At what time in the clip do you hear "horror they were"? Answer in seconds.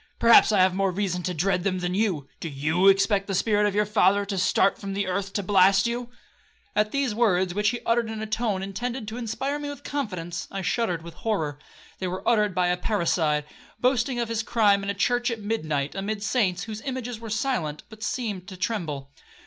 11.13-12.27